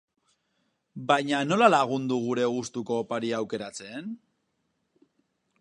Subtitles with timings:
[1.11, 4.13] Baina nola lagundu gure gustuko oparia aukeratzen?